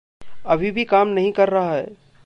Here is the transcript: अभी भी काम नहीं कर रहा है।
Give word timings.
अभी 0.45 0.71
भी 0.71 0.83
काम 0.83 1.07
नहीं 1.07 1.31
कर 1.31 1.49
रहा 1.49 1.73
है। 1.73 1.87